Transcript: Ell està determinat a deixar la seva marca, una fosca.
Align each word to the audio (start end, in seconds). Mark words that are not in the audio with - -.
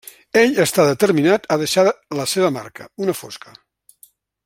Ell 0.39 0.55
està 0.63 0.85
determinat 0.87 1.45
a 1.55 1.59
deixar 1.63 1.83
la 2.21 2.25
seva 2.35 2.53
marca, 2.59 2.89
una 3.07 3.17
fosca. 3.23 3.55